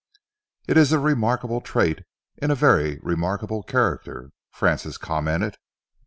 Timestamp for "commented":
4.97-5.57